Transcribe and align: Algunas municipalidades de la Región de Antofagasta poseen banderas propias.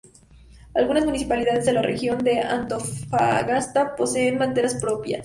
Algunas 0.73 1.05
municipalidades 1.05 1.63
de 1.63 1.73
la 1.73 1.83
Región 1.83 2.23
de 2.23 2.39
Antofagasta 2.39 3.95
poseen 3.95 4.39
banderas 4.39 4.73
propias. 4.81 5.19